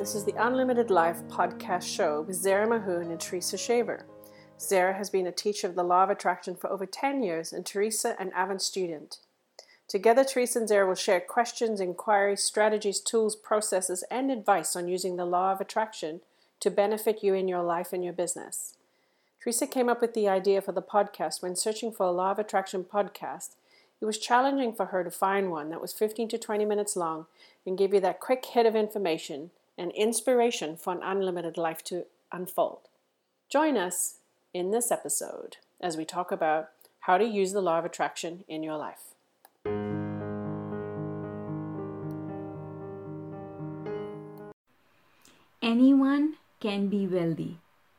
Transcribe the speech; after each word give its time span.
This 0.00 0.14
is 0.14 0.24
the 0.24 0.42
Unlimited 0.42 0.90
Life 0.90 1.20
podcast 1.28 1.82
show 1.82 2.22
with 2.22 2.36
Zara 2.36 2.66
Mahoon 2.66 3.10
and 3.10 3.20
Teresa 3.20 3.58
Shaver. 3.58 4.06
Zara 4.58 4.94
has 4.94 5.10
been 5.10 5.26
a 5.26 5.30
teacher 5.30 5.66
of 5.66 5.74
the 5.74 5.82
Law 5.82 6.04
of 6.04 6.08
Attraction 6.08 6.56
for 6.56 6.70
over 6.70 6.86
10 6.86 7.22
years, 7.22 7.52
and 7.52 7.66
Teresa 7.66 8.16
an 8.18 8.32
avid 8.34 8.62
student. 8.62 9.18
Together, 9.88 10.24
Teresa 10.24 10.60
and 10.60 10.66
Zara 10.66 10.86
will 10.86 10.94
share 10.94 11.20
questions, 11.20 11.82
inquiries, 11.82 12.42
strategies, 12.42 12.98
tools, 12.98 13.36
processes, 13.36 14.02
and 14.10 14.30
advice 14.30 14.74
on 14.74 14.88
using 14.88 15.16
the 15.16 15.26
Law 15.26 15.52
of 15.52 15.60
Attraction 15.60 16.22
to 16.60 16.70
benefit 16.70 17.22
you 17.22 17.34
in 17.34 17.46
your 17.46 17.62
life 17.62 17.92
and 17.92 18.02
your 18.02 18.14
business. 18.14 18.78
Teresa 19.38 19.66
came 19.66 19.90
up 19.90 20.00
with 20.00 20.14
the 20.14 20.26
idea 20.26 20.62
for 20.62 20.72
the 20.72 20.80
podcast 20.80 21.42
when 21.42 21.54
searching 21.54 21.92
for 21.92 22.06
a 22.06 22.10
Law 22.10 22.30
of 22.30 22.38
Attraction 22.38 22.84
podcast. 22.84 23.50
It 24.00 24.06
was 24.06 24.16
challenging 24.16 24.72
for 24.72 24.86
her 24.86 25.04
to 25.04 25.10
find 25.10 25.50
one 25.50 25.68
that 25.68 25.82
was 25.82 25.92
15 25.92 26.28
to 26.28 26.38
20 26.38 26.64
minutes 26.64 26.96
long 26.96 27.26
and 27.66 27.76
give 27.76 27.92
you 27.92 28.00
that 28.00 28.18
quick 28.18 28.46
hit 28.46 28.64
of 28.64 28.74
information 28.74 29.50
and 29.80 29.92
inspiration 29.92 30.76
for 30.76 30.92
an 30.92 31.00
unlimited 31.02 31.56
life 31.56 31.82
to 31.82 32.04
unfold. 32.30 32.80
Join 33.50 33.78
us 33.78 34.16
in 34.52 34.70
this 34.70 34.92
episode 34.92 35.56
as 35.80 35.96
we 35.96 36.04
talk 36.04 36.30
about 36.30 36.68
how 37.00 37.16
to 37.16 37.24
use 37.24 37.52
the 37.52 37.62
law 37.62 37.78
of 37.78 37.86
attraction 37.86 38.44
in 38.46 38.62
your 38.62 38.76
life. 38.76 39.14
Anyone 45.62 46.34
can 46.60 46.88
be 46.88 47.06
wealthy. 47.06 47.56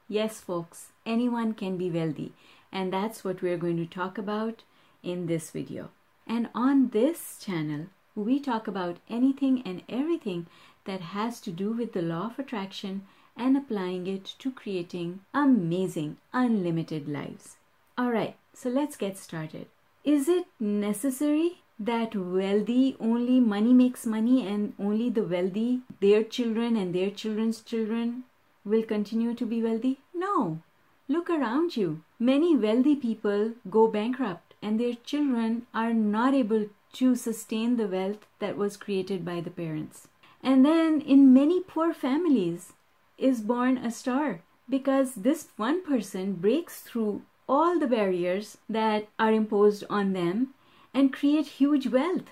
Yes, 0.07 0.39
folks, 0.39 0.89
anyone 1.03 1.55
can 1.55 1.77
be 1.77 1.89
wealthy. 1.89 2.33
And 2.71 2.93
that's 2.93 3.23
what 3.23 3.41
we're 3.41 3.57
going 3.57 3.77
to 3.77 3.87
talk 3.87 4.19
about 4.19 4.61
in 5.01 5.25
this 5.25 5.49
video. 5.49 5.89
And 6.27 6.49
on 6.53 6.89
this 6.89 7.39
channel, 7.43 7.87
we 8.13 8.39
talk 8.39 8.67
about 8.67 8.97
anything 9.09 9.63
and 9.65 9.81
everything 9.89 10.45
that 10.85 11.01
has 11.01 11.39
to 11.41 11.51
do 11.51 11.71
with 11.71 11.93
the 11.93 12.01
law 12.01 12.27
of 12.27 12.39
attraction 12.39 13.03
and 13.37 13.55
applying 13.55 14.07
it 14.07 14.25
to 14.39 14.51
creating 14.51 15.19
amazing, 15.33 16.17
unlimited 16.33 17.07
lives. 17.07 17.57
Alright, 17.99 18.35
so 18.53 18.69
let's 18.69 18.97
get 18.97 19.17
started. 19.17 19.67
Is 20.03 20.27
it 20.27 20.45
necessary 20.59 21.61
that 21.79 22.15
wealthy 22.15 22.95
only 22.99 23.39
money 23.39 23.73
makes 23.73 24.05
money 24.05 24.47
and 24.47 24.73
only 24.79 25.09
the 25.09 25.23
wealthy, 25.23 25.81
their 25.99 26.23
children 26.23 26.75
and 26.75 26.93
their 26.93 27.09
children's 27.09 27.61
children 27.61 28.23
will 28.63 28.83
continue 28.83 29.33
to 29.33 29.45
be 29.45 29.61
wealthy? 29.61 29.99
No. 30.13 30.59
Look 31.07 31.29
around 31.29 31.75
you. 31.75 32.03
Many 32.19 32.55
wealthy 32.55 32.95
people 32.95 33.53
go 33.69 33.87
bankrupt 33.87 34.53
and 34.61 34.79
their 34.79 34.93
children 34.93 35.65
are 35.73 35.93
not 35.93 36.33
able 36.33 36.67
to 36.93 37.15
sustain 37.15 37.77
the 37.77 37.87
wealth 37.87 38.27
that 38.39 38.57
was 38.57 38.77
created 38.77 39.25
by 39.25 39.41
the 39.41 39.49
parents. 39.49 40.07
And 40.43 40.65
then 40.65 41.01
in 41.01 41.33
many 41.33 41.61
poor 41.61 41.93
families 41.93 42.73
is 43.17 43.41
born 43.41 43.77
a 43.77 43.91
star 43.91 44.41
because 44.69 45.13
this 45.15 45.49
one 45.57 45.83
person 45.83 46.33
breaks 46.33 46.81
through 46.81 47.21
all 47.47 47.77
the 47.77 47.87
barriers 47.87 48.57
that 48.69 49.07
are 49.19 49.33
imposed 49.33 49.83
on 49.89 50.13
them 50.13 50.53
and 50.93 51.13
create 51.13 51.59
huge 51.59 51.87
wealth. 51.87 52.31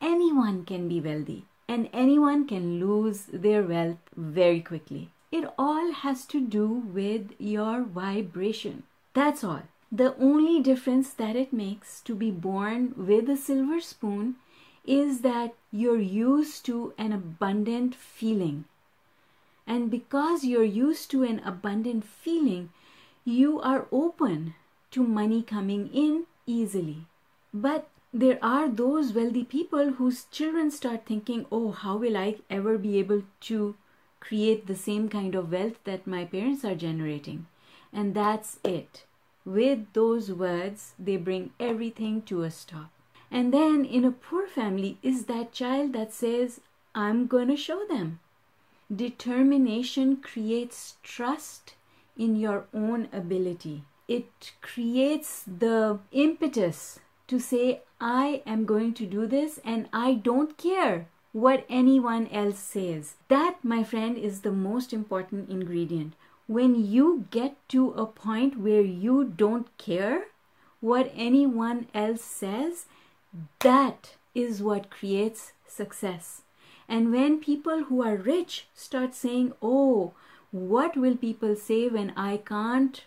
Anyone 0.00 0.64
can 0.64 0.88
be 0.88 1.00
wealthy 1.00 1.44
and 1.68 1.88
anyone 1.92 2.46
can 2.46 2.80
lose 2.80 3.26
their 3.32 3.62
wealth 3.62 3.98
very 4.16 4.60
quickly. 4.60 5.10
It 5.30 5.44
all 5.58 5.92
has 5.92 6.24
to 6.26 6.40
do 6.40 6.66
with 6.68 7.32
your 7.38 7.82
vibration. 7.82 8.84
That's 9.14 9.44
all. 9.44 9.62
The 9.90 10.16
only 10.18 10.60
difference 10.60 11.12
that 11.14 11.36
it 11.36 11.52
makes 11.52 12.00
to 12.02 12.14
be 12.14 12.30
born 12.30 12.94
with 12.96 13.28
a 13.28 13.36
silver 13.36 13.80
spoon 13.80 14.36
is 14.84 15.20
that 15.20 15.54
you're 15.72 16.00
used 16.00 16.64
to 16.66 16.92
an 16.98 17.12
abundant 17.12 17.94
feeling. 17.94 18.64
And 19.66 19.90
because 19.90 20.44
you're 20.44 20.62
used 20.62 21.10
to 21.12 21.22
an 21.22 21.40
abundant 21.44 22.04
feeling, 22.04 22.70
you 23.24 23.60
are 23.60 23.86
open 23.90 24.54
to 24.90 25.02
money 25.02 25.42
coming 25.42 25.88
in 25.92 26.26
easily. 26.46 27.06
But 27.52 27.88
there 28.12 28.38
are 28.42 28.68
those 28.68 29.12
wealthy 29.12 29.44
people 29.44 29.92
whose 29.92 30.26
children 30.26 30.70
start 30.70 31.06
thinking, 31.06 31.46
oh, 31.50 31.72
how 31.72 31.96
will 31.96 32.16
I 32.16 32.36
ever 32.50 32.78
be 32.78 32.98
able 32.98 33.22
to 33.42 33.74
create 34.20 34.66
the 34.66 34.76
same 34.76 35.08
kind 35.08 35.34
of 35.34 35.50
wealth 35.50 35.82
that 35.84 36.06
my 36.06 36.24
parents 36.24 36.64
are 36.64 36.74
generating? 36.74 37.46
And 37.92 38.14
that's 38.14 38.58
it. 38.62 39.04
With 39.44 39.92
those 39.94 40.30
words, 40.30 40.92
they 40.98 41.16
bring 41.16 41.50
everything 41.58 42.22
to 42.22 42.42
a 42.42 42.50
stop. 42.50 42.90
And 43.30 43.52
then 43.52 43.84
in 43.84 44.04
a 44.04 44.10
poor 44.10 44.46
family 44.46 44.98
is 45.02 45.24
that 45.24 45.52
child 45.52 45.92
that 45.94 46.12
says, 46.12 46.60
I'm 46.94 47.26
going 47.26 47.48
to 47.48 47.56
show 47.56 47.84
them. 47.86 48.20
Determination 48.94 50.18
creates 50.18 50.96
trust 51.02 51.74
in 52.16 52.36
your 52.36 52.66
own 52.72 53.08
ability. 53.12 53.84
It 54.06 54.52
creates 54.60 55.42
the 55.46 55.98
impetus 56.12 57.00
to 57.26 57.40
say, 57.40 57.80
I 58.00 58.42
am 58.46 58.66
going 58.66 58.94
to 58.94 59.06
do 59.06 59.26
this 59.26 59.58
and 59.64 59.88
I 59.92 60.14
don't 60.14 60.58
care 60.58 61.06
what 61.32 61.64
anyone 61.68 62.28
else 62.28 62.58
says. 62.58 63.14
That, 63.28 63.64
my 63.64 63.82
friend, 63.82 64.16
is 64.16 64.42
the 64.42 64.52
most 64.52 64.92
important 64.92 65.50
ingredient. 65.50 66.12
When 66.46 66.74
you 66.84 67.26
get 67.30 67.56
to 67.70 67.90
a 67.92 68.06
point 68.06 68.58
where 68.58 68.82
you 68.82 69.24
don't 69.24 69.66
care 69.78 70.26
what 70.80 71.10
anyone 71.16 71.88
else 71.94 72.22
says, 72.22 72.86
that 73.60 74.14
is 74.34 74.62
what 74.62 74.90
creates 74.90 75.52
success. 75.66 76.42
And 76.88 77.12
when 77.12 77.40
people 77.40 77.84
who 77.84 78.02
are 78.02 78.16
rich 78.16 78.66
start 78.74 79.14
saying, 79.14 79.52
Oh, 79.62 80.12
what 80.50 80.96
will 80.96 81.16
people 81.16 81.56
say 81.56 81.88
when 81.88 82.12
I 82.16 82.36
can't 82.36 83.02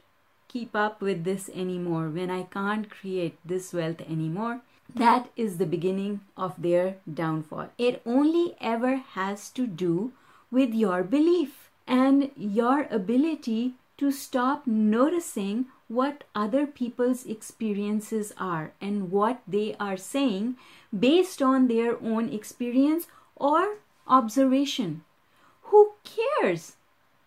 keep 0.48 0.76
up 0.76 1.02
with 1.02 1.24
this 1.24 1.50
anymore, 1.54 2.10
when 2.10 2.30
I 2.30 2.44
can't 2.44 2.90
create 2.90 3.38
this 3.46 3.74
wealth 3.74 4.02
anymore? 4.02 4.62
That 4.94 5.30
is 5.36 5.58
the 5.58 5.66
beginning 5.66 6.22
of 6.36 6.62
their 6.62 6.98
downfall. 7.14 7.70
It 7.78 8.02
only 8.06 8.56
ever 8.60 8.96
has 8.96 9.50
to 9.52 9.68
do 9.68 10.14
with 10.50 10.74
your 10.74 11.04
belief 11.04 11.70
and 11.86 12.32
your 12.36 12.88
ability 12.90 13.76
to 13.98 14.12
stop 14.12 14.66
noticing 14.66 15.66
what 15.88 16.24
other 16.36 16.68
people's 16.68 17.26
experiences 17.26 18.34
are 18.38 18.72
and 18.82 19.10
what 19.12 19.42
they 19.48 19.76
are 19.80 19.98
saying 19.98 20.58
based 20.98 21.42
on 21.42 21.68
their 21.68 21.98
own 22.04 22.30
experience 22.30 23.08
or 23.36 23.78
observation. 24.08 25.04
Who 25.64 25.94
cares 26.04 26.76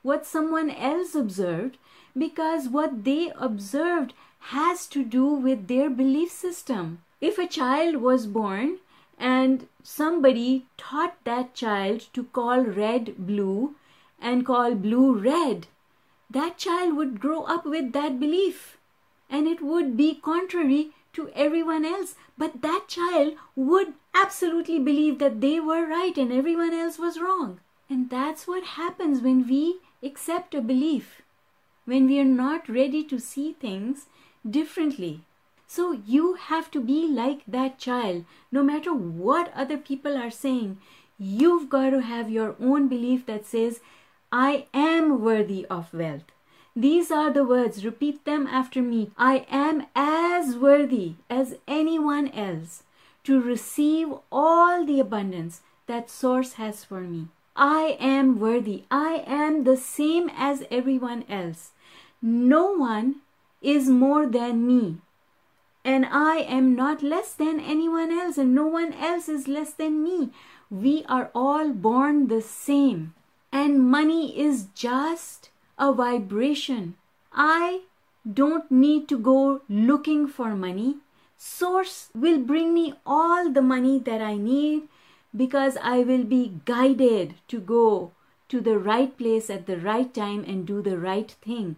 what 0.03 0.27
someone 0.27 0.71
else 0.71 1.15
observed 1.15 1.79
because 2.17 2.69
what 2.69 3.05
they 3.05 3.33
observed 3.37 4.15
has 4.55 4.87
to 4.89 5.05
do 5.05 5.27
with 5.27 5.69
their 5.69 5.91
belief 5.91 6.31
system. 6.31 7.03
If 7.21 7.39
a 7.39 7.47
child 7.47 7.97
was 7.97 8.27
born 8.27 8.79
and 9.19 9.69
somebody 9.83 10.67
taught 10.79 11.17
that 11.25 11.55
child 11.55 12.09
to 12.15 12.25
call 12.25 12.63
red 12.63 13.15
blue 13.19 13.75
and 14.21 14.47
call 14.47 14.75
blue 14.75 15.19
red, 15.19 15.67
that 16.31 16.59
child 16.59 16.97
would 16.97 17.21
grow 17.21 17.43
up 17.43 17.65
with 17.67 17.93
that 17.93 18.21
belief 18.21 18.79
and 19.29 19.47
it 19.47 19.61
would 19.61 19.97
be 19.97 20.15
contrary 20.15 20.91
to 21.13 21.31
everyone 21.35 21.85
else. 21.85 22.15
But 22.39 22.63
that 22.63 22.87
child 22.89 23.35
would 23.57 23.95
absolutely 24.15 24.79
believe 24.79 25.19
that 25.19 25.41
they 25.41 25.61
were 25.61 25.87
right 25.87 26.17
and 26.17 26.33
everyone 26.33 26.73
else 26.73 26.99
was 26.99 27.21
wrong. 27.21 27.61
And 27.89 28.09
that's 28.09 28.47
what 28.47 28.65
happens 28.79 29.21
when 29.21 29.47
we 29.49 29.79
accept 30.03 30.55
a 30.55 30.61
belief, 30.61 31.23
when 31.85 32.07
we 32.07 32.21
are 32.21 32.25
not 32.25 32.69
ready 32.69 33.03
to 33.05 33.19
see 33.19 33.53
things 33.53 34.07
differently. 34.49 35.23
So 35.67 35.93
you 35.93 36.35
have 36.35 36.71
to 36.73 36.81
be 36.81 37.07
like 37.07 37.43
that 37.47 37.79
child. 37.79 38.25
No 38.51 38.63
matter 38.63 38.93
what 38.93 39.53
other 39.55 39.77
people 39.77 40.17
are 40.17 40.31
saying, 40.31 40.79
you've 41.19 41.69
got 41.69 41.91
to 41.91 42.01
have 42.01 42.31
your 42.31 42.57
own 42.61 42.89
belief 42.89 43.27
that 43.27 43.47
says, 43.47 43.81
I 44.33 44.67
am 44.73 45.23
worthy 45.23 45.67
of 45.67 45.93
wealth. 45.93 46.25
These 46.77 47.11
are 47.11 47.33
the 47.33 47.45
words, 47.45 47.85
repeat 47.85 48.25
them 48.25 48.47
after 48.47 48.81
me. 48.81 49.11
I 49.19 49.45
am 49.51 49.87
as 49.97 50.57
worthy 50.57 51.15
as 51.29 51.57
anyone 51.67 52.29
else 52.29 52.85
to 53.25 53.41
receive 53.41 54.09
all 54.31 54.85
the 54.85 55.01
abundance 55.01 55.63
that 55.87 56.09
Source 56.09 56.55
has 56.55 56.85
for 56.85 57.01
me. 57.01 57.27
I 57.57 57.97
am 57.99 58.39
worthy. 58.39 58.85
I 58.91 59.25
am 59.27 59.65
the 59.65 59.77
same 59.77 60.31
as 60.37 60.65
everyone 60.71 61.25
else. 61.29 61.73
No 62.23 62.73
one 62.73 63.17
is 63.61 63.89
more 63.89 64.27
than 64.27 64.67
me. 64.67 64.99
And 65.85 66.07
I 66.07 66.37
am 66.37 66.77
not 66.77 67.03
less 67.03 67.35
than 67.35 67.59
anyone 67.59 68.13
else, 68.13 68.39
and 68.39 68.55
no 68.55 68.67
one 68.67 68.93
else 68.93 69.29
is 69.29 69.49
less 69.49 69.73
than 69.73 70.03
me. 70.05 70.31
We 70.71 71.05
are 71.09 71.31
all 71.35 71.71
born 71.73 72.29
the 72.29 72.43
same. 72.43 73.15
And 73.53 73.91
money 73.91 74.39
is 74.39 74.67
just 74.75 75.51
a 75.79 75.93
vibration. 75.93 76.97
I 77.33 77.83
don't 78.31 78.71
need 78.71 79.09
to 79.09 79.19
go 79.19 79.63
looking 79.69 80.27
for 80.29 80.55
money. 80.55 80.97
Source 81.37 82.11
will 82.15 82.39
bring 82.39 82.75
me 82.75 82.95
all 83.07 83.51
the 83.51 83.63
money 83.63 83.99
that 83.99 84.21
I 84.21 84.37
need 84.37 84.89
because 85.35 85.77
I 85.83 86.01
will 86.01 86.25
be 86.25 86.61
guided 86.65 87.35
to 87.49 87.61
go 87.61 88.13
to 88.49 88.61
the 88.61 88.79
right 88.79 89.17
place 89.17 89.49
at 89.49 89.67
the 89.67 89.79
right 89.79 90.13
time 90.13 90.45
and 90.47 90.67
do 90.67 90.83
the 90.83 90.99
right 90.99 91.31
thing. 91.43 91.77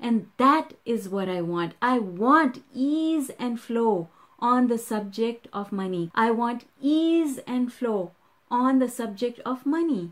And 0.00 0.28
that 0.38 0.74
is 0.84 1.08
what 1.08 1.28
I 1.28 1.42
want. 1.42 1.74
I 1.80 1.98
want 1.98 2.62
ease 2.74 3.30
and 3.38 3.60
flow 3.60 4.08
on 4.38 4.66
the 4.68 4.78
subject 4.78 5.48
of 5.52 5.70
money. 5.70 6.10
I 6.14 6.30
want 6.30 6.64
ease 6.80 7.38
and 7.46 7.72
flow 7.72 8.12
on 8.50 8.78
the 8.78 8.88
subject 8.88 9.40
of 9.46 9.64
money. 9.64 10.10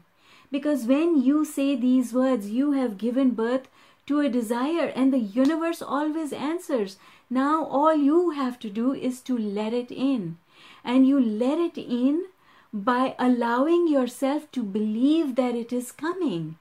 Because 0.52 0.84
when 0.84 1.22
you 1.22 1.44
say 1.46 1.74
these 1.74 2.12
words, 2.12 2.50
you 2.50 2.72
have 2.72 2.98
given 2.98 3.30
birth 3.30 3.68
to 4.06 4.20
a 4.20 4.28
desire, 4.28 4.92
and 4.94 5.12
the 5.12 5.18
universe 5.18 5.80
always 5.80 6.32
answers. 6.32 6.98
Now, 7.30 7.64
all 7.64 7.96
you 7.96 8.30
have 8.30 8.58
to 8.60 8.68
do 8.68 8.92
is 8.92 9.20
to 9.22 9.36
let 9.36 9.72
it 9.72 9.90
in. 9.90 10.36
And 10.84 11.08
you 11.08 11.18
let 11.18 11.58
it 11.58 11.78
in 11.78 12.26
by 12.72 13.14
allowing 13.18 13.88
yourself 13.88 14.50
to 14.52 14.62
believe 14.62 15.36
that 15.36 15.54
it 15.54 15.72
is 15.72 15.90
coming. 15.90 16.56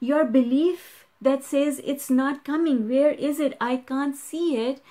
Your 0.00 0.24
belief 0.24 1.06
that 1.22 1.42
says 1.42 1.80
it's 1.84 2.10
not 2.10 2.44
coming, 2.44 2.88
where 2.88 3.12
is 3.12 3.40
it? 3.40 3.56
I 3.60 3.78
can't 3.78 4.16
see 4.16 4.56
it. 4.56 4.82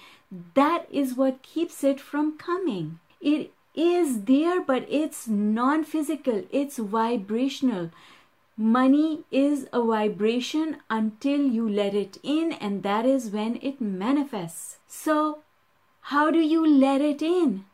That 0.56 0.88
is 0.92 1.16
what 1.16 1.44
keeps 1.44 1.84
it 1.84 2.00
from 2.00 2.38
coming. 2.38 3.00
It 3.22 3.52
is 3.76 4.24
there, 4.24 4.62
but 4.62 4.86
it's 4.90 5.28
non 5.28 5.84
physical, 5.84 6.44
it's 6.52 6.78
vibrational. 6.78 7.92
Money 8.56 9.24
is 9.32 9.68
a 9.74 9.82
vibration 9.82 10.78
until 10.90 11.42
you 11.42 11.68
let 11.68 11.96
it 11.96 12.18
in, 12.22 12.52
and 12.54 12.84
that 12.84 13.06
is 13.06 13.32
when 13.32 13.58
it 13.62 13.82
manifests. 13.82 14.78
So, 14.88 15.40
how 16.02 16.30
do 16.30 16.40
you 16.40 16.66
let 16.66 17.02
it 17.02 17.22
in? 17.22 17.66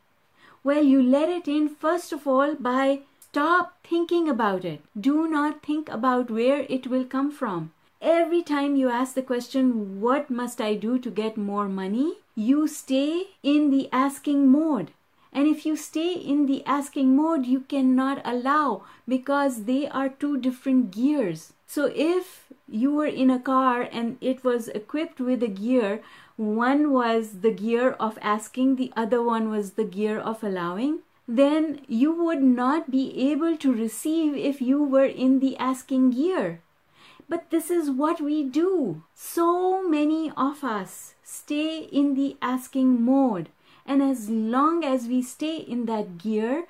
Well, 0.64 0.82
you 0.82 1.02
let 1.02 1.28
it 1.28 1.48
in 1.48 1.68
first 1.68 2.12
of 2.12 2.26
all 2.26 2.54
by 2.54 3.00
stop 3.20 3.76
thinking 3.84 4.28
about 4.28 4.64
it. 4.64 4.80
Do 4.98 5.28
not 5.28 5.62
think 5.62 5.88
about 5.88 6.30
where 6.30 6.66
it 6.68 6.86
will 6.86 7.04
come 7.04 7.30
from. 7.30 7.72
Every 8.00 8.42
time 8.42 8.76
you 8.76 8.88
ask 8.88 9.14
the 9.14 9.22
question, 9.22 10.00
What 10.00 10.30
must 10.30 10.60
I 10.60 10.74
do 10.74 10.98
to 10.98 11.10
get 11.10 11.36
more 11.36 11.68
money? 11.68 12.14
you 12.34 12.66
stay 12.66 13.24
in 13.42 13.70
the 13.70 13.88
asking 13.92 14.48
mode. 14.48 14.92
And 15.32 15.46
if 15.46 15.64
you 15.64 15.76
stay 15.76 16.12
in 16.12 16.46
the 16.46 16.64
asking 16.66 17.16
mode, 17.16 17.46
you 17.46 17.60
cannot 17.60 18.20
allow 18.24 18.82
because 19.06 19.64
they 19.64 19.88
are 19.88 20.08
two 20.08 20.38
different 20.38 20.90
gears. 20.90 21.52
So 21.66 21.92
if 21.94 22.46
you 22.68 22.92
were 22.92 23.06
in 23.06 23.30
a 23.30 23.38
car 23.38 23.82
and 23.82 24.18
it 24.20 24.42
was 24.42 24.68
equipped 24.68 25.20
with 25.20 25.42
a 25.42 25.48
gear 25.48 26.00
one 26.40 26.90
was 26.90 27.40
the 27.42 27.50
gear 27.50 27.90
of 28.00 28.18
asking, 28.22 28.76
the 28.76 28.90
other 28.96 29.22
one 29.22 29.50
was 29.50 29.72
the 29.72 29.84
gear 29.84 30.18
of 30.18 30.42
allowing, 30.42 31.00
then 31.28 31.82
you 31.86 32.14
would 32.14 32.42
not 32.42 32.90
be 32.90 33.30
able 33.30 33.58
to 33.58 33.74
receive 33.74 34.34
if 34.34 34.62
you 34.62 34.82
were 34.82 35.04
in 35.04 35.40
the 35.40 35.54
asking 35.58 36.12
gear. 36.12 36.62
But 37.28 37.50
this 37.50 37.70
is 37.70 37.90
what 37.90 38.22
we 38.22 38.42
do. 38.42 39.02
So 39.14 39.86
many 39.86 40.32
of 40.34 40.64
us 40.64 41.12
stay 41.22 41.80
in 41.80 42.14
the 42.14 42.38
asking 42.40 43.04
mode. 43.04 43.50
And 43.90 44.04
as 44.04 44.30
long 44.30 44.84
as 44.84 45.08
we 45.08 45.20
stay 45.20 45.56
in 45.56 45.86
that 45.86 46.16
gear, 46.16 46.66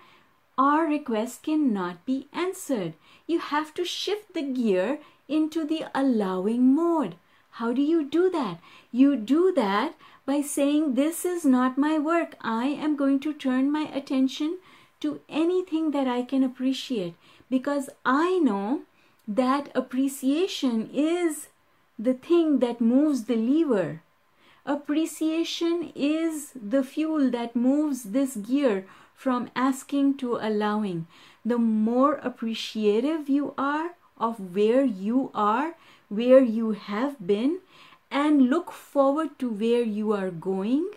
our 0.57 0.87
request 0.87 1.43
cannot 1.43 2.07
be 2.07 2.29
answered. 2.33 2.95
You 3.27 3.41
have 3.41 3.75
to 3.75 3.85
shift 3.85 4.33
the 4.33 4.41
gear 4.41 5.01
into 5.29 5.67
the 5.67 5.85
allowing 5.95 6.75
mode. 6.75 7.17
How 7.59 7.75
do 7.75 7.83
you 7.83 8.05
do 8.05 8.31
that? 8.31 8.57
You 8.91 9.17
do 9.17 9.53
that 9.55 9.97
by 10.25 10.41
saying, 10.41 10.95
This 10.95 11.27
is 11.27 11.45
not 11.45 11.77
my 11.77 11.99
work. 11.99 12.37
I 12.41 12.69
am 12.69 12.97
going 12.97 13.21
to 13.21 13.35
turn 13.35 13.71
my 13.71 13.83
attention 13.93 14.57
to 15.01 15.21
anything 15.29 15.91
that 15.91 16.09
I 16.09 16.23
can 16.23 16.43
appreciate 16.43 17.17
because 17.51 17.91
I 18.03 18.39
know 18.39 18.85
that 19.29 19.71
appreciation 19.75 20.89
is 20.91 21.49
the 21.99 22.15
thing 22.15 22.61
that 22.61 22.81
moves 22.81 23.25
the 23.25 23.37
lever. 23.37 24.01
Appreciation 24.67 25.93
is 25.95 26.53
the 26.55 26.83
fuel 26.83 27.31
that 27.31 27.57
moves 27.57 28.03
this 28.05 28.37
gear 28.37 28.87
from 29.15 29.51
asking 29.57 30.17
to 30.19 30.37
allowing. 30.37 31.07
The 31.45 31.59
more 31.59 32.15
appreciative 32.17 33.29
you 33.29 33.55
are 33.57 33.97
of 34.19 34.55
where 34.55 34.85
you 34.85 35.31
are, 35.35 35.75
where 36.09 36.41
you 36.41 36.73
have 36.73 37.27
been 37.27 37.61
and 38.11 38.51
look 38.51 38.71
forward 38.73 39.39
to 39.39 39.49
where 39.49 39.83
you 39.83 40.13
are 40.13 40.31
going, 40.31 40.91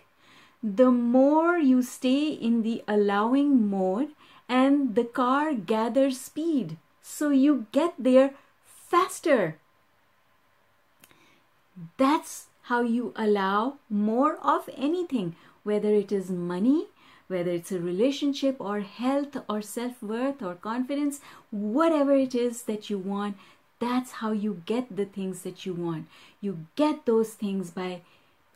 the 0.62 0.92
more 0.92 1.58
you 1.58 1.82
stay 1.84 2.30
in 2.30 2.64
the 2.64 2.84
allowing 2.88 3.70
mode 3.70 4.10
and 4.50 4.96
the 4.96 5.04
car 5.04 5.54
gathers 5.54 6.20
speed. 6.20 6.78
So 7.02 7.30
you 7.30 7.68
get 7.72 7.94
there 8.00 8.34
faster. 8.66 9.58
That's 11.98 12.48
how 12.64 12.82
you 12.82 13.14
allow 13.16 13.76
more 13.90 14.38
of 14.38 14.70
anything, 14.76 15.36
whether 15.64 15.94
it 15.94 16.12
is 16.12 16.30
money, 16.30 16.88
whether 17.28 17.52
it's 17.52 17.72
a 17.72 17.80
relationship 17.80 18.58
or 18.60 18.82
health 18.82 19.38
or 19.50 19.62
self 19.62 20.02
worth 20.02 20.42
or 20.42 20.56
confidence, 20.56 21.20
whatever 21.52 22.14
it 22.16 22.36
is 22.36 22.64
that 22.64 22.90
you 22.90 22.98
want, 22.98 23.38
that's 23.80 24.12
how 24.14 24.32
you 24.32 24.62
get 24.66 24.96
the 24.96 25.06
things 25.06 25.42
that 25.42 25.66
you 25.66 25.74
want. 25.74 26.08
You 26.42 26.66
get 26.76 27.06
those 27.06 27.34
things 27.34 27.72
by 27.72 28.02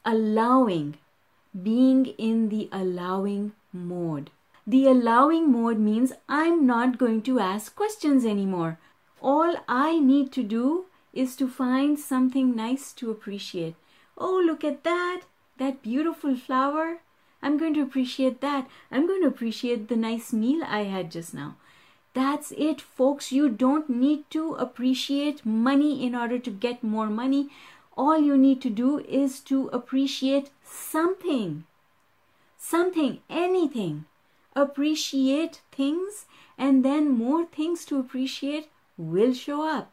allowing, 0.05 0.97
being 1.63 2.05
in 2.17 2.49
the 2.49 2.69
allowing 2.71 3.51
mode. 3.73 4.29
The 4.65 4.87
allowing 4.87 5.51
mode 5.51 5.79
means 5.79 6.13
I'm 6.29 6.65
not 6.65 6.97
going 6.97 7.21
to 7.23 7.39
ask 7.39 7.75
questions 7.75 8.25
anymore. 8.25 8.77
All 9.21 9.55
I 9.67 9.99
need 9.99 10.31
to 10.33 10.43
do 10.43 10.85
is 11.13 11.35
to 11.37 11.47
find 11.47 11.97
something 11.97 12.55
nice 12.55 12.93
to 12.93 13.09
appreciate. 13.09 13.75
Oh, 14.17 14.41
look 14.43 14.63
at 14.63 14.83
that! 14.83 15.21
That 15.57 15.81
beautiful 15.81 16.35
flower. 16.35 16.99
I'm 17.41 17.57
going 17.57 17.73
to 17.75 17.81
appreciate 17.81 18.41
that. 18.41 18.67
I'm 18.91 19.07
going 19.07 19.21
to 19.21 19.27
appreciate 19.27 19.87
the 19.87 19.95
nice 19.95 20.33
meal 20.33 20.63
I 20.63 20.83
had 20.83 21.11
just 21.11 21.33
now. 21.33 21.55
That's 22.13 22.51
it, 22.57 22.81
folks. 22.81 23.31
You 23.31 23.47
don't 23.49 23.89
need 23.89 24.29
to 24.31 24.55
appreciate 24.55 25.45
money 25.45 26.03
in 26.03 26.15
order 26.15 26.39
to 26.39 26.49
get 26.49 26.83
more 26.83 27.07
money. 27.07 27.49
All 27.95 28.19
you 28.19 28.37
need 28.37 28.61
to 28.61 28.71
do 28.71 28.99
is 28.99 29.39
to 29.41 29.67
appreciate 29.67 30.49
something. 30.63 31.65
Something, 32.57 33.19
anything. 33.29 34.05
Appreciate 34.55 35.61
things, 35.71 36.25
and 36.57 36.83
then 36.83 37.11
more 37.11 37.45
things 37.45 37.85
to 37.85 37.99
appreciate 37.99 38.69
will 38.97 39.33
show 39.33 39.67
up. 39.67 39.91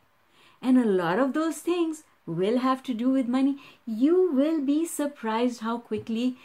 And 0.63 0.79
a 0.79 0.87
lot 0.87 1.19
of 1.19 1.35
those 1.35 1.59
things 1.59 2.05
will 2.27 2.59
have 2.59 2.83
to 2.85 2.95
do 2.95 3.11
with 3.11 3.29
money. 3.29 3.59
You 3.87 4.31
will 4.33 4.61
be 4.61 4.87
surprised 4.87 5.61
how 5.61 5.79
quickly 5.79 6.37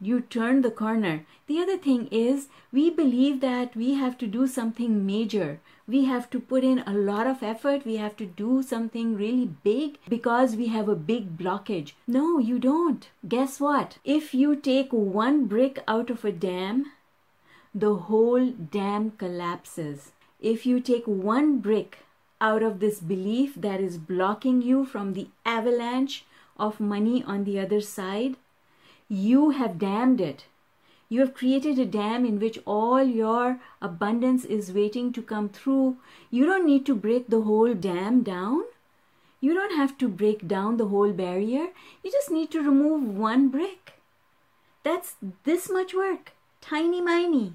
you 0.00 0.20
turn 0.20 0.62
the 0.62 0.70
corner. 0.70 1.24
The 1.46 1.60
other 1.60 1.78
thing 1.78 2.08
is, 2.10 2.48
we 2.72 2.90
believe 2.90 3.40
that 3.40 3.74
we 3.76 3.94
have 3.94 4.18
to 4.18 4.26
do 4.26 4.46
something 4.46 5.06
major. 5.06 5.60
We 5.86 6.04
have 6.06 6.30
to 6.30 6.40
put 6.40 6.64
in 6.64 6.80
a 6.80 6.92
lot 6.92 7.26
of 7.26 7.42
effort. 7.42 7.84
We 7.84 7.96
have 7.96 8.16
to 8.16 8.26
do 8.26 8.62
something 8.62 9.16
really 9.16 9.46
big 9.62 9.98
because 10.08 10.56
we 10.56 10.68
have 10.68 10.88
a 10.88 10.96
big 10.96 11.36
blockage. 11.38 11.92
No, 12.06 12.38
you 12.38 12.58
don't. 12.58 13.08
Guess 13.28 13.60
what? 13.60 13.98
If 14.04 14.34
you 14.34 14.56
take 14.56 14.92
one 14.92 15.46
brick 15.46 15.82
out 15.86 16.10
of 16.10 16.24
a 16.24 16.32
dam, 16.32 16.92
the 17.74 17.94
whole 17.94 18.50
dam 18.50 19.12
collapses. 19.12 20.12
If 20.40 20.66
you 20.66 20.80
take 20.80 21.06
one 21.06 21.58
brick 21.58 21.98
out 22.44 22.62
of 22.62 22.78
this 22.78 23.00
belief 23.00 23.54
that 23.66 23.80
is 23.80 23.96
blocking 23.96 24.60
you 24.60 24.84
from 24.84 25.12
the 25.14 25.28
avalanche 25.46 26.24
of 26.58 26.78
money 26.78 27.22
on 27.24 27.44
the 27.44 27.58
other 27.58 27.80
side, 27.80 28.36
you 29.08 29.50
have 29.50 29.78
dammed 29.78 30.20
it. 30.20 30.44
You 31.08 31.20
have 31.20 31.32
created 31.34 31.78
a 31.78 31.86
dam 31.86 32.26
in 32.26 32.38
which 32.38 32.58
all 32.66 33.02
your 33.02 33.60
abundance 33.80 34.44
is 34.44 34.72
waiting 34.72 35.10
to 35.14 35.22
come 35.22 35.48
through. 35.48 35.96
You 36.30 36.44
don't 36.44 36.66
need 36.66 36.84
to 36.86 36.94
break 36.94 37.28
the 37.28 37.42
whole 37.42 37.72
dam 37.72 38.22
down. 38.22 38.64
You 39.40 39.54
don't 39.54 39.76
have 39.76 39.96
to 39.98 40.08
break 40.08 40.46
down 40.46 40.76
the 40.76 40.88
whole 40.88 41.12
barrier. 41.12 41.68
You 42.02 42.12
just 42.12 42.30
need 42.30 42.50
to 42.52 42.62
remove 42.62 43.06
one 43.08 43.48
brick. 43.48 43.92
That's 44.82 45.16
this 45.44 45.70
much 45.70 45.94
work. 45.94 46.32
Tiny 46.60 47.00
miny. 47.00 47.54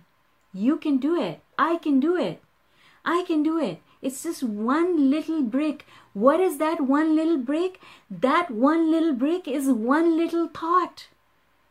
You 0.54 0.78
can 0.78 0.98
do 0.98 1.16
it. 1.22 1.42
I 1.58 1.78
can 1.78 2.00
do 2.00 2.16
it. 2.16 2.42
I 3.06 3.24
can 3.28 3.44
do 3.44 3.60
it. 3.60 3.82
It's 4.02 4.24
just 4.24 4.44
one 4.44 5.10
little 5.10 5.42
brick. 5.42 5.86
What 6.14 6.40
is 6.40 6.58
that 6.58 6.82
one 6.82 7.16
little 7.16 7.38
brick? 7.38 7.82
That 8.10 8.50
one 8.50 8.90
little 8.90 9.14
brick 9.14 9.48
is 9.48 9.68
one 9.68 10.16
little 10.16 10.48
thought. 10.48 11.08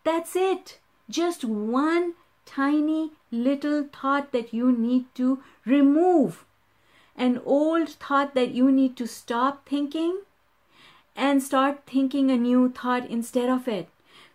That's 0.04 0.36
it. 0.36 0.78
Just 1.08 1.44
one 1.44 2.14
tiny 2.44 3.12
little 3.30 3.88
thought 3.92 4.32
that 4.32 4.52
you 4.52 4.72
need 4.72 5.06
to 5.14 5.42
remove. 5.64 6.44
An 7.16 7.40
old 7.44 7.88
thought 7.88 8.34
that 8.34 8.50
you 8.50 8.70
need 8.70 8.96
to 8.98 9.06
stop 9.06 9.66
thinking 9.66 10.20
and 11.16 11.42
start 11.42 11.80
thinking 11.86 12.30
a 12.30 12.36
new 12.36 12.70
thought 12.70 13.06
instead 13.06 13.48
of 13.48 13.66
it. 13.66 13.88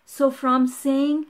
So, 0.06 0.32
from 0.32 0.68
saying, 0.68 1.28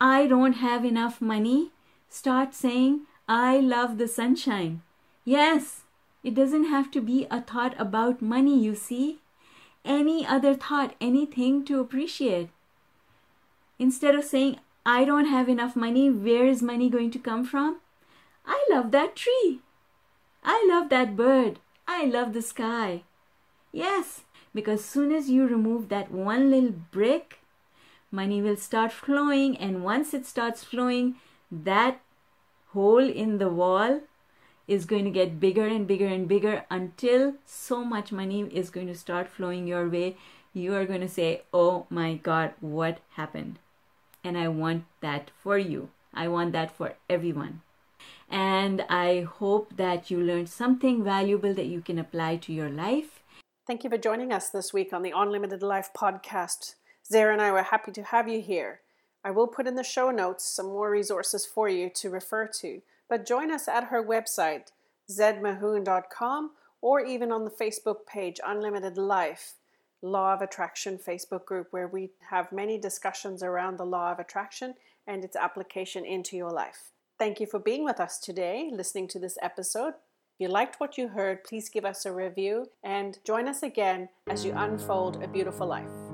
I 0.00 0.26
don't 0.26 0.54
have 0.54 0.84
enough 0.84 1.20
money, 1.20 1.70
start 2.08 2.54
saying, 2.54 3.00
I 3.28 3.58
love 3.58 3.98
the 3.98 4.06
sunshine. 4.06 4.82
Yes, 5.24 5.82
It 6.22 6.34
doesn't 6.34 6.64
have 6.64 6.90
to 6.92 7.00
be 7.00 7.26
a 7.30 7.40
thought 7.40 7.74
about 7.78 8.20
money, 8.20 8.58
you 8.58 8.74
see. 8.74 9.20
Any 9.84 10.26
other 10.26 10.54
thought, 10.54 10.94
anything 11.00 11.64
to 11.66 11.80
appreciate. 11.80 12.50
Instead 13.78 14.14
of 14.14 14.24
saying, 14.24 14.58
I 14.84 15.04
don't 15.04 15.26
have 15.26 15.48
enough 15.48 15.76
money, 15.76 16.10
where 16.10 16.46
is 16.46 16.62
money 16.62 16.88
going 16.88 17.10
to 17.12 17.18
come 17.18 17.44
from? 17.44 17.80
I 18.46 18.64
love 18.70 18.90
that 18.92 19.16
tree. 19.16 19.60
I 20.44 20.64
love 20.68 20.88
that 20.90 21.16
bird. 21.16 21.58
I 21.88 22.04
love 22.04 22.32
the 22.32 22.42
sky. 22.42 23.02
Yes, 23.72 24.22
because 24.54 24.84
soon 24.84 25.12
as 25.12 25.28
you 25.28 25.46
remove 25.46 25.88
that 25.88 26.10
one 26.10 26.50
little 26.50 26.70
brick, 26.70 27.40
money 28.10 28.40
will 28.40 28.56
start 28.56 28.92
flowing, 28.92 29.56
and 29.56 29.84
once 29.84 30.14
it 30.14 30.24
starts 30.24 30.64
flowing, 30.64 31.16
that 31.50 32.00
hole 32.72 33.08
in 33.08 33.38
the 33.38 33.48
wall 33.48 34.00
is 34.66 34.84
going 34.84 35.04
to 35.04 35.10
get 35.10 35.40
bigger 35.40 35.66
and 35.66 35.86
bigger 35.86 36.06
and 36.06 36.28
bigger 36.28 36.64
until 36.70 37.34
so 37.44 37.84
much 37.84 38.12
money 38.12 38.42
is 38.52 38.70
going 38.70 38.86
to 38.88 38.94
start 38.94 39.28
flowing 39.28 39.66
your 39.66 39.88
way. 39.88 40.16
You 40.52 40.74
are 40.74 40.86
going 40.86 41.02
to 41.02 41.08
say, 41.08 41.42
Oh 41.52 41.86
my 41.90 42.14
God, 42.14 42.54
what 42.60 42.98
happened? 43.14 43.58
And 44.24 44.36
I 44.36 44.48
want 44.48 44.84
that 45.00 45.30
for 45.42 45.58
you. 45.58 45.90
I 46.12 46.28
want 46.28 46.52
that 46.52 46.76
for 46.76 46.94
everyone. 47.08 47.62
And 48.28 48.84
I 48.88 49.20
hope 49.20 49.76
that 49.76 50.10
you 50.10 50.18
learned 50.18 50.48
something 50.48 51.04
valuable 51.04 51.54
that 51.54 51.66
you 51.66 51.80
can 51.80 51.98
apply 51.98 52.36
to 52.36 52.52
your 52.52 52.70
life. 52.70 53.22
Thank 53.66 53.84
you 53.84 53.90
for 53.90 53.98
joining 53.98 54.32
us 54.32 54.48
this 54.48 54.72
week 54.72 54.92
on 54.92 55.02
the 55.02 55.12
Unlimited 55.14 55.62
Life 55.62 55.90
podcast. 55.96 56.74
Zara 57.04 57.32
and 57.32 57.42
I 57.42 57.52
were 57.52 57.62
happy 57.62 57.92
to 57.92 58.02
have 58.02 58.28
you 58.28 58.40
here. 58.40 58.80
I 59.24 59.30
will 59.30 59.46
put 59.46 59.66
in 59.66 59.74
the 59.74 59.84
show 59.84 60.10
notes 60.10 60.44
some 60.44 60.66
more 60.66 60.90
resources 60.90 61.44
for 61.46 61.68
you 61.68 61.90
to 61.96 62.10
refer 62.10 62.46
to, 62.60 62.82
but 63.08 63.26
join 63.26 63.50
us 63.50 63.68
at 63.68 63.84
her 63.84 64.02
website, 64.02 64.68
zedmahoon.com, 65.10 66.50
or 66.80 67.00
even 67.00 67.32
on 67.32 67.44
the 67.44 67.50
Facebook 67.50 68.06
page, 68.06 68.40
Unlimited 68.46 68.98
Life, 68.98 69.54
Law 70.02 70.34
of 70.34 70.42
Attraction 70.42 70.98
Facebook 70.98 71.44
group, 71.44 71.68
where 71.70 71.88
we 71.88 72.10
have 72.30 72.52
many 72.52 72.78
discussions 72.78 73.42
around 73.42 73.78
the 73.78 73.86
law 73.86 74.12
of 74.12 74.18
attraction 74.18 74.74
and 75.06 75.24
its 75.24 75.36
application 75.36 76.04
into 76.04 76.36
your 76.36 76.50
life. 76.50 76.90
Thank 77.18 77.40
you 77.40 77.46
for 77.46 77.58
being 77.58 77.84
with 77.84 77.98
us 77.98 78.18
today, 78.18 78.68
listening 78.72 79.08
to 79.08 79.18
this 79.18 79.38
episode. 79.40 79.94
If 80.38 80.40
you 80.40 80.48
liked 80.48 80.80
what 80.80 80.98
you 80.98 81.08
heard, 81.08 81.44
please 81.44 81.70
give 81.70 81.86
us 81.86 82.04
a 82.04 82.12
review 82.12 82.66
and 82.84 83.18
join 83.24 83.48
us 83.48 83.62
again 83.62 84.10
as 84.28 84.44
you 84.44 84.52
unfold 84.54 85.22
a 85.22 85.28
beautiful 85.28 85.66
life. 85.66 86.05